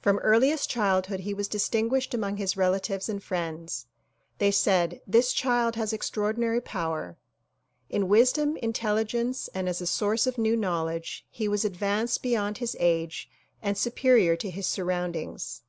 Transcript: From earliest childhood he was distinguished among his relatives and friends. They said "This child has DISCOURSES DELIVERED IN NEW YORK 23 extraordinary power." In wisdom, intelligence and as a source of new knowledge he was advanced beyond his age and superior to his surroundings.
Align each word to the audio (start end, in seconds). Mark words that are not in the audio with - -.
From 0.00 0.18
earliest 0.18 0.68
childhood 0.68 1.20
he 1.20 1.32
was 1.32 1.46
distinguished 1.46 2.14
among 2.14 2.36
his 2.36 2.56
relatives 2.56 3.08
and 3.08 3.22
friends. 3.22 3.86
They 4.38 4.50
said 4.50 5.00
"This 5.06 5.32
child 5.32 5.76
has 5.76 5.90
DISCOURSES 5.90 6.10
DELIVERED 6.10 6.34
IN 6.36 6.40
NEW 6.40 6.46
YORK 6.46 6.64
23 6.64 6.64
extraordinary 6.66 7.04
power." 7.06 7.18
In 7.88 8.08
wisdom, 8.08 8.56
intelligence 8.56 9.48
and 9.54 9.68
as 9.68 9.80
a 9.80 9.86
source 9.86 10.26
of 10.26 10.36
new 10.36 10.56
knowledge 10.56 11.24
he 11.30 11.46
was 11.46 11.64
advanced 11.64 12.24
beyond 12.24 12.58
his 12.58 12.74
age 12.80 13.30
and 13.62 13.78
superior 13.78 14.34
to 14.34 14.50
his 14.50 14.66
surroundings. 14.66 15.62